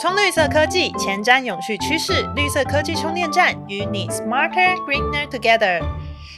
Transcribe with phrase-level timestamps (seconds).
[0.00, 5.82] 充绿色科技，前瞻永续趋势，绿色科技充电站与你 smarter greener together。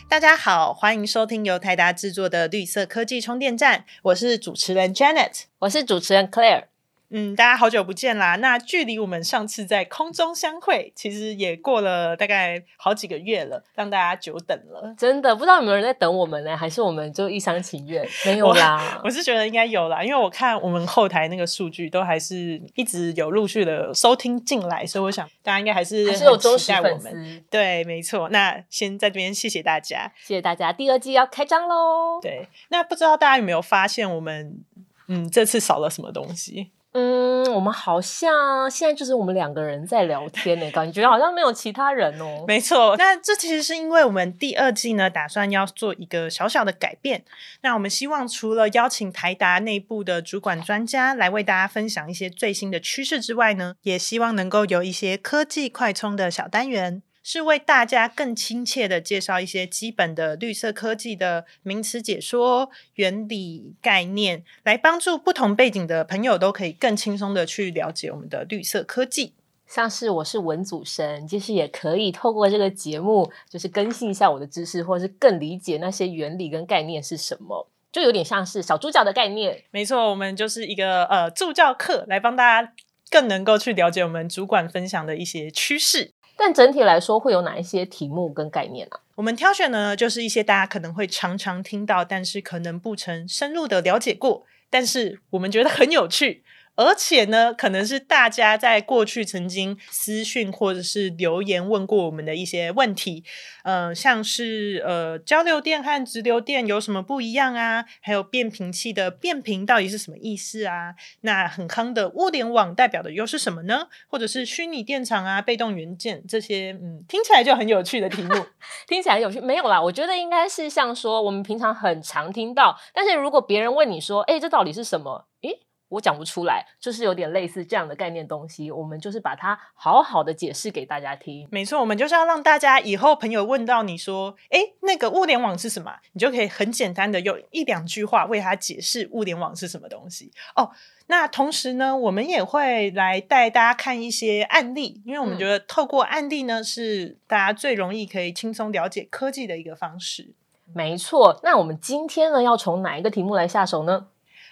[0.09, 6.70] 大家好，欢迎收听由泰达制作的绿色科技充电站，我是主持人 Janet，我是主持人 Claire。
[7.13, 8.37] 嗯，大家好久不见啦！
[8.37, 14.95] 那距离我们上次在空中相会，其实也过了大概好几个月了，让大家久等了。
[14.97, 16.57] 真的不知道有没有人在等我们呢？
[16.57, 18.07] 还是我们就一厢情愿？
[18.25, 27.45] 没有啦，我是觉得应该有啦，因为我看我们后台那个数据都还是一直有陆续的收听进来，所以我想大家应该还是还是有忠实我们。
[27.51, 28.29] 对，没错。
[28.29, 30.73] 那先在这边谢谢大家，谢谢大家。
[30.73, 32.21] 第二季要开张喽。
[32.23, 34.63] 对，那不知道大家有没有发现，我们
[35.09, 36.71] 嗯这次少了什么东西？
[36.93, 42.45] 嗯，我们好像现在就是我们两个人在聊天呢，感觉好像没有其他人哦。
[42.49, 47.23] 没错，那这其实是因为我们第二季呢，打算要做一个小小的改变。
[47.61, 57.03] 那我们希望除了邀请台达内部的主管专家来为大家分享一些最新的趋势之外呢，也希望能够有一些科技快充的小单元。
[57.23, 69.35] 是为大家更亲切的介绍一些基本的绿色科技的名词解说、原理、概念，来帮助不同背景的朋友都可以更轻松的去了解我们的绿色科技。
[69.67, 79.63] 像是我是文组生，其实也可以透过这个节目，就是更新一下我的知识，或者是更理解那些原理跟概念是什么，就有点像是小助教的概念。
[79.71, 82.73] 没错，我们就是一个呃助教课，来帮大家
[83.11, 86.15] 更能够去了解我们主管分享的一些趋势。
[86.43, 88.99] 但整体来说，会有哪一些题目跟概念啊？
[89.17, 96.43] 我们挑选的呢，就是一些大家可能会常常听到，但是可能不曾深入的了解过，但是我们觉得很有趣。
[96.81, 103.23] 而且呢，可能是大家在过去曾经私讯或者是留言问过我们的一些问题，
[103.65, 107.85] 呃，像是呃交流电和直流电有什么不一样啊？
[108.01, 110.95] 还有变频器的变频到底是什么意思啊？
[111.21, 113.89] 那很康的物联网代表的又是什么呢？
[114.09, 118.47] 或者是虚拟电厂啊、被动元件这些，嗯，听起来就很有趣的题目，
[118.89, 119.83] 听起来有趣没有啦？
[119.83, 125.27] 我觉得应该是像说我们平常很常听到，但是如果别人问你说，哎，这到底是什么？
[125.43, 125.61] 诶。
[125.91, 128.71] 我讲不出来，就是有点类似这样的概念东西。
[128.71, 131.47] 我们就是把它好好的解释给大家听。
[131.51, 140.33] 没错，我们就是要让大家以后朋友问到你说：“哎，那个物联网是什么？”你就可以很简单的用一两句话为他解释物联网是什么东西。
[140.57, 140.71] 哦，
[141.09, 150.33] 那同时呢，我们也会来带大家看一些案例，因为我们觉得透过案例呢，是大家最容易可以轻松了解科技的一个方式。
[150.73, 154.07] 没错，那我们今天呢，要从哪一个题目来下手呢？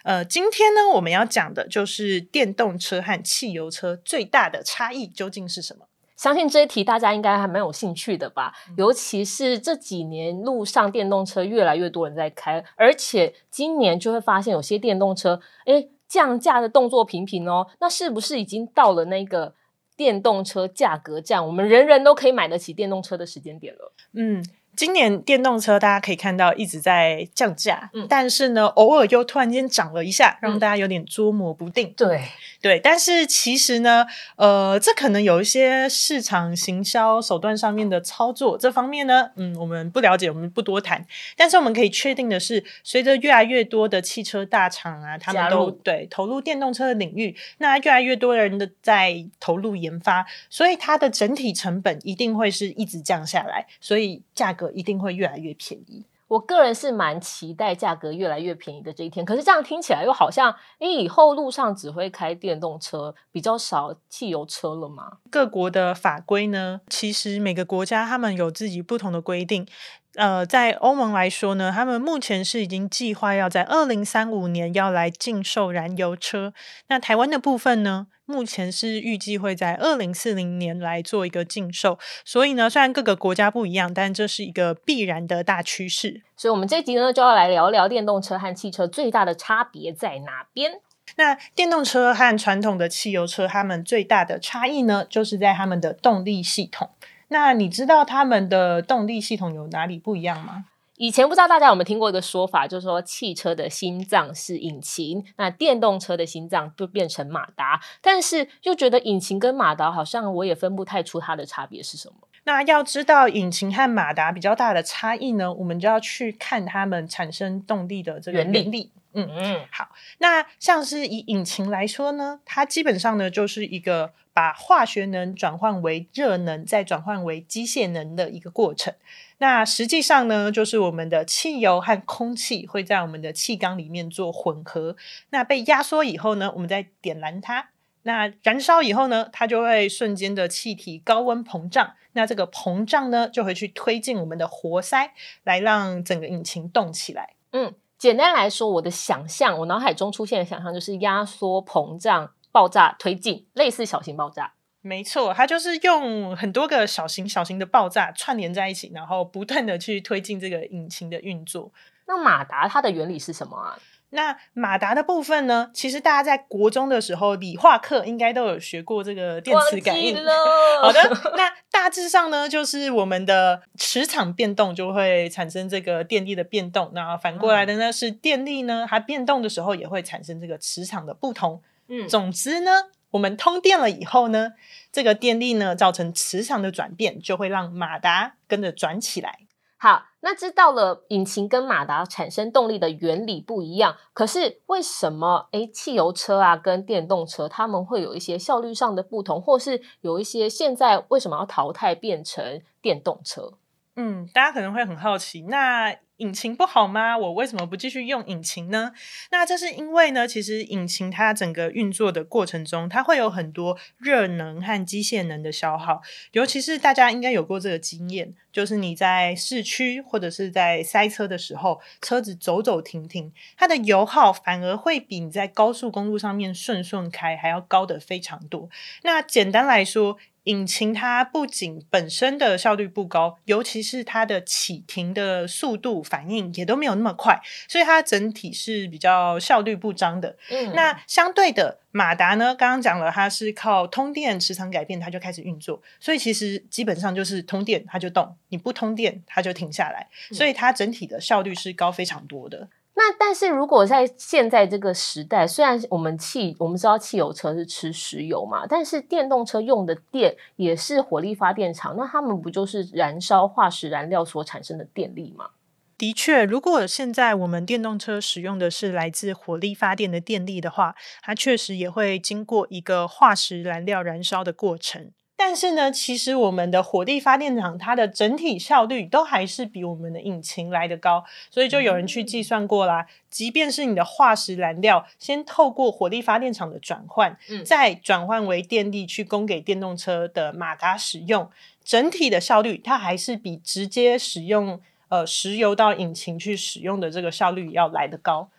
[0.08, 5.84] 呃，今天呢，我们要讲的就是电动车和汽油车最大的差异究竟是什么？
[6.16, 8.54] 相信这一题大家应该还蛮有兴趣的吧？
[8.78, 17.66] 尤其是这几年路上电动车越来越多人在开，而且今年就会发现有些电动车，诶，降价的动作频频哦。
[17.78, 19.52] 那是不是已经到了那个
[19.94, 23.92] 电动车价格战，我们人人都可以买得起电动车的时间点了？
[24.14, 24.42] 嗯。
[24.78, 31.92] 今年电动车大家可以看到一直在降价，但是呢，偶尔又突然间涨了一下，让大家有点捉摸不定。
[31.96, 32.22] 对
[32.62, 41.04] 对，但是其实呢，呃，这可能有一些市场行销手段上面的操作，这方面呢，嗯，我们不了解，我们不多谈。
[41.36, 54.68] 但是我们可以确定的是，随着越来越多的汽车大厂啊，他们都对投入电动车的领域，那越来越多人的在投入研发，所以它的整体成本一定会是一直降下来，所以价格。
[54.78, 56.04] 一定会越来越便宜。
[56.28, 59.24] 我个人是蛮期待价格越来越便宜的这一天。
[59.26, 65.18] 可是这样听起来又好像，哎，以后路上只会开电动车，比较少汽油车了吗？
[65.30, 66.82] 各国的法规呢？
[66.88, 69.66] 其实每个国家他们有自己不同的规定。
[70.14, 76.52] 呃，在欧盟来说呢，他们目前是已经计划要在二零三五年要来禁售燃油车。
[76.88, 81.98] 那台湾的部分呢，目前是预计会在二零四零年来做一个禁售。
[82.26, 86.22] 所以呢，虽然各个国家不一样，但这是一个必然的大趋势。
[86.36, 90.80] 所以，我们这集呢，就要来聊聊电动车和汽车最大的差别在哪边。
[91.16, 96.90] 那电动车和传统的汽油车，它们最大的差异呢，就是在它们的动力系统。
[97.28, 100.66] 那你知道它们的动力系统有哪里不一样吗？
[100.98, 107.80] 以前不知道大家有没有听过一个说法，就是说汽车的心脏是引擎，那电动车的心脏就变成马达。
[108.02, 112.14] 但是又觉得引擎跟马达好像我也分不太出它的差别是什么。
[112.44, 118.90] 那要知道引擎和马达比较大的差异呢，我们就要去看它们产生动力的这个原理。
[119.14, 119.88] 嗯嗯，好。
[120.18, 124.12] 那像是以引擎来说呢，它基本上呢就是一个。
[124.38, 128.94] 把化学能转换为热能，再转换为机械能的一个过程。
[129.38, 134.94] 那实际上呢，就是我们的汽油和空气会在我们的气缸里面做混合。
[135.30, 137.70] 那被压缩以后呢，我们再点燃它。
[138.02, 141.94] 那燃烧以后呢，它就会瞬间的气体高温膨胀。
[142.12, 145.12] 那这个膨胀呢，就会去推进我们的活塞，
[145.42, 147.34] 来让整个引擎动起来。
[147.50, 154.54] 嗯，简单来说，我的想象，我脑海中出现的想象就是压缩、膨胀、爆炸、推进，类似小型爆炸。
[154.80, 161.70] 没错，它就是用很多个小型小型的爆炸串联在一起，然后不断的去推进这个引擎的运作。
[162.08, 163.78] 那马达它的原理是什么啊？
[164.10, 165.70] 那马达的部分呢？
[165.72, 170.16] 其实大家在国中的时候，理化课应该都有学过这个电磁感应。
[170.82, 171.00] 好的，
[171.36, 176.90] 那大致上呢，就是我们的磁场变动就会产生这个电力的变动。
[176.92, 181.62] 那反过来的呢，是电力呢，它变动的时候也会产生这个磁场的不同。
[181.88, 182.70] 嗯，总之呢，
[183.10, 184.52] 我们通电了以后呢，
[184.92, 189.40] 这个电力呢造成磁场的转变，就会让马达跟着转起来。
[189.78, 203.54] 好，那知道了引擎跟马达产生动力的原理不一样，可是为什么诶汽油车啊跟电动车他们会有一些效率上的不同，或是有一些现在为什么要淘汰变成电动车？
[203.94, 205.96] 嗯，大家可能会很好奇，那。
[206.18, 207.16] 引擎不好吗？
[207.16, 208.92] 我为什么不继续用引擎呢？
[209.30, 216.02] 那这是因为呢，其实引擎它整个运作的过程中，它会有很多热能和机械能的消耗。
[216.32, 228.68] 尤其是大家应该有过这个经验，就是你在市区或者是在塞车的时候，车子走走停停，它的油耗反而会比你在高速公路上面顺顺开还要高的非常多。
[229.02, 230.18] 那简单来说，
[230.48, 240.34] 引擎它不仅本身的效率不高，尤其是它的启停的速度反应也都没有那么快，所以它整体是比较效率不彰的。
[240.50, 252.68] 嗯，那相对的马达呢，刚刚讲了，它是靠通电磁场改变，它就开始运作，所以其实基本上就是通电它就动，你不通电它就停下来，所以它整体的效率是高非常多的。
[253.00, 265.50] 那但是如果在现在这个时代，虽然我们汽我们知道汽油车是吃石油嘛，但是电动车用的电也是火力发电厂，那他们不就是燃烧化石燃料所产生的电力吗？
[265.96, 275.12] 的确，如果现在我们电动车使用的是来自火力发电的电力的话，它确实也会经过一个化石燃料燃烧的过程。
[275.40, 283.06] 但是呢，其实我们的火力发电厂它的整体效率都还是比我们的引擎来的高，所以就有人去计算过啦。
[283.30, 291.48] 即便是你的化石燃料先透过火力发电厂的转换，再转换为电力去供给电动车的马达使用，
[291.84, 298.50] 整体的效率它还是比直接使用呃石油到引擎去使用的这个效率要来得高。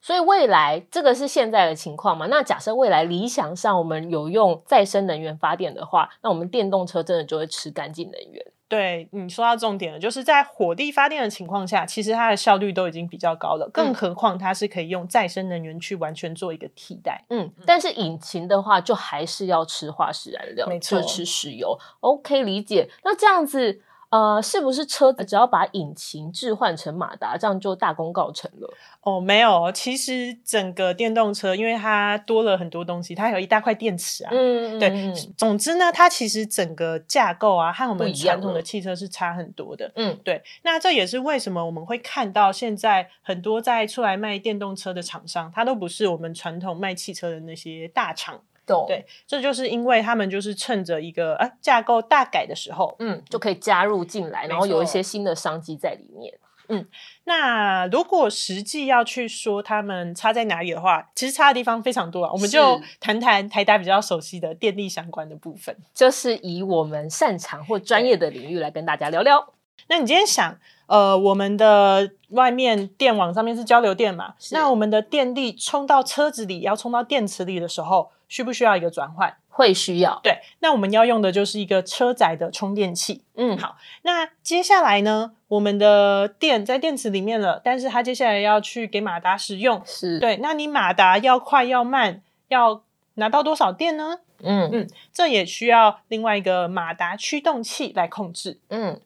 [0.00, 2.26] 所以未来这个是现在的情况嘛？
[2.26, 8.46] 那假设未来理想上我们有用再生能源发电的话，那我们电动车真的就会吃干净能源。
[8.68, 17.24] 对你说到重点了，就是在火力发电的情况下，其实它的效率都已经比较高了，更何况它是可以用再生能源去完全做一个替代。
[17.30, 21.78] 嗯，但是引擎的话，就还是要吃化石燃料，没错，吃石油。
[22.00, 22.88] OK，理解。
[23.02, 23.80] 那这样子。
[24.08, 28.72] 呃，是不是车子只要把引擎置换成马达，这样就大功告成了？
[29.02, 34.30] 哦，没有，其实整个电动车，因为它多了很多东西，它有一大块电池啊。
[34.32, 35.12] 嗯，对。
[35.36, 39.90] 总之呢，它其实整个架构啊，和我们传统的汽车是差很多的。
[39.96, 40.42] 嗯，对。
[40.62, 48.40] 那这也是为什么我们会看到现在很多在出来卖电动车的厂商，它都不是我们传统卖汽车的那些大厂。
[48.88, 56.34] 对，这就是因为他们就是趁着一个啊架构大改的时候，嗯，就可以加入进来，然后有一些新的商机在里面。
[56.68, 56.84] 嗯，
[57.24, 62.32] 那如果实际要去说他们差在哪里的话，其实差的地方非常多啊。
[62.32, 69.55] 我们就谈谈台达比较熟悉的电力相关的部分，就是以我们擅长或专业的领域来跟大家聊聊。
[69.88, 74.34] 那你今天想，呃，我们的外面电网上面是交流电嘛？
[74.52, 78.10] 那我们的电力充到车子里，要充到电池里的时候。
[78.28, 79.36] 需不需要一个转换？
[79.48, 80.18] 会需要。
[80.20, 83.22] 对，那我们要用的就是一个车载的充电器。
[83.36, 83.76] 嗯，好。
[84.02, 89.80] 那接下来呢，我们的电在电池里面了，但是它接下来要去给马达使用。
[89.86, 90.38] 是对。
[90.38, 92.82] 那你马达要快要慢，要
[93.14, 94.18] 拿到多少电呢？
[94.46, 98.60] 嗯嗯，这也需要另外一个马达驱动器来控制。
[98.68, 99.00] 嗯。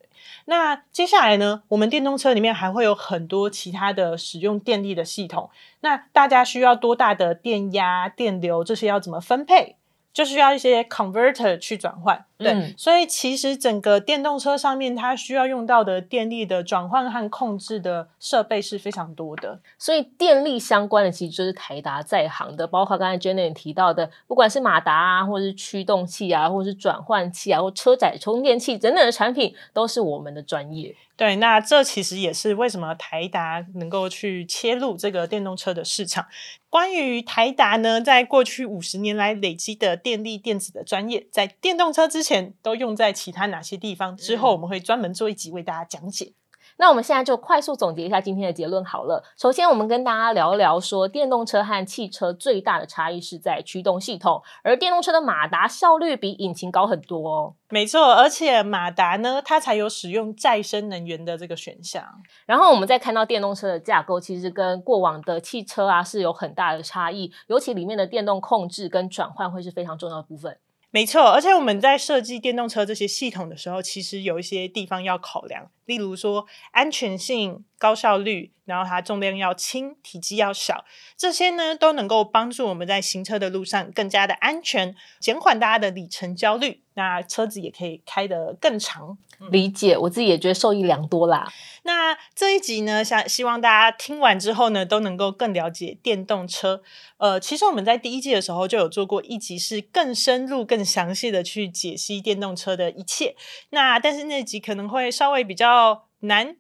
[0.45, 1.63] 那接下来呢？
[1.69, 5.49] 我们电动车里面还会有很多其他的使用电力的系统。
[5.81, 9.77] 那大家需要多大的电压、电流这些要怎么分配？
[10.13, 12.25] 就需要一些 converter 去转换。
[12.41, 19.61] 对，嗯所以其实整个电动车上面它需要用到的电力的转换和控制的设备是非常多的。
[19.79, 30.97] 所以电力相关的其实就是台达在行的，包括刚才 Jenny 提到的，不管是马达啊，或者是驱动器啊，或者是转换器啊，或车载充电器等等的产品，都是我们的专业。
[31.17, 36.25] 对，那这其实也是为什么台达能够去切入这个电动车的市场。
[36.71, 42.30] 关于台达呢，在过去五十年来累积的电力电子的专业，在电动车之前
[42.63, 44.17] 都用在其他哪些地方？
[44.17, 46.33] 之后我们会专门做一集为大家讲解。
[46.77, 49.23] 那我们现在就快速总结一下今天的结论好了。
[49.37, 57.55] 首先，我们跟大家聊一聊说，电动车和汽车最大的差异是在驱动系统，而电动车的马达效率比引擎高很多哦。
[57.69, 62.03] 没错，而且马达呢，它才有使用再生能源的这个选项。
[62.47, 70.57] 然后我们再看到电动车的架构，其实跟过往的汽车啊是有很大的差异，尤其里面的电动控制跟转换会是非常重要的部分。
[70.93, 80.85] 没错，而且我们在设计电动车这些系统的时候，其实有一些地方要考量，例如说安全性、高效率，然后它重量要轻、体积要小，
[81.17, 89.19] 这些呢都能够帮助我们在行车的路上更加的安全，减缓大家的里程焦虑，那车子也可以开得更长。
[89.51, 91.51] 理解，我自己也觉得受益良多啦。
[91.83, 96.83] 那这一集呢，想希望大家听完之后呢，都能够更了解电动车。
[97.17, 103.35] 呃，其实我们在第一季的时候就有做过一集，是更深入、更详细的去解析电动车的一切。
[103.71, 105.80] 那但是那集可能会稍微比较
[106.21, 106.57] 难。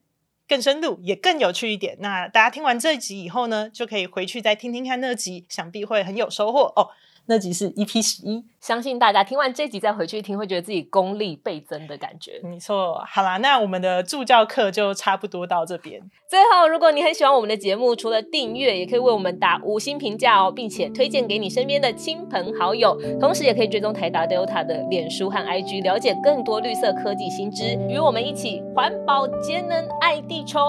[0.49, 1.97] 更深入也更有趣一点。
[2.01, 6.91] 那大家听完这一集以后呢，就可以回去再听听看那集，想必会很有收获哦。
[7.27, 12.41] 那集是 EP 十一，相信大家听完这集再回去听，会觉得自己功力倍增的感觉。
[12.43, 13.03] 没错。
[13.09, 16.01] 好啦，那我们的助教课就差不多到这边。
[16.29, 22.95] 最后，如果你很喜欢我们的节目，除了订阅，也可以为我们打五星评价哦，并且推荐给你身边的亲朋好友。
[23.19, 30.61] 同时，也可以追踪台达 Delta 的脸书和 IG，了解更多绿色科技新知，与我们一起环保节能爱地球。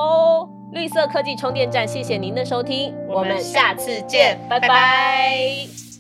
[0.72, 5.91] 绿色科技充电站，谢谢您的收听，我们下次见拜拜